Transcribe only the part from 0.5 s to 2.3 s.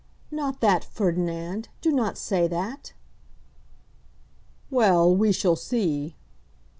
that, Ferdinand; do not